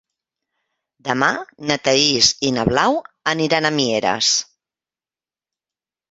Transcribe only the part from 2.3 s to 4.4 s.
i na Blau aniran a Mieres.